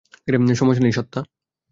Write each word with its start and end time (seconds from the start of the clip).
সমস্যা 0.55 0.83
নেই, 0.83 0.91
সত্যা। 0.91 1.19